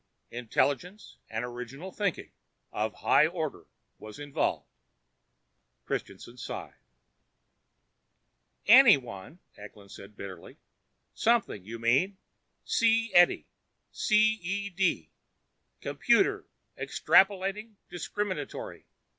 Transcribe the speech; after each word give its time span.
Intelligence 0.31 1.17
and 1.29 1.45
original 1.45 1.91
thinking 1.91 2.31
of 2.71 2.91
a 2.91 2.97
high 2.97 3.27
order 3.27 3.67
was 3.99 4.17
involved." 4.17 4.67
Christianson 5.85 6.37
sighed. 6.37 6.73
"Some_one_," 8.67 9.37
Eklund 9.57 9.91
said 9.91 10.17
bitterly. 10.17 10.57
"Some 11.13 11.43
thing 11.43 11.65
you 11.65 11.77
mean. 11.77 12.17
C. 12.65 13.13
Edie 13.13 13.45
C.E.D. 13.91 15.11
Computer, 15.81 16.47
Extrapolating, 16.79 17.75
Discriminatory. 17.91 18.87